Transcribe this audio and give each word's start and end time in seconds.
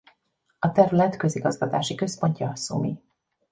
A 0.59 0.71
terület 0.71 1.17
közigazgatási 1.17 1.95
központja 1.95 2.55
Szumi. 2.55 3.01